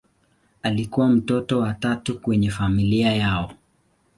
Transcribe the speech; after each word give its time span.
Alikuwa 0.63 1.09
mtoto 1.09 1.59
wa 1.59 1.73
tatu 1.73 2.19
kwenye 2.19 2.49
familia 2.49 3.15
yao. 3.15 3.53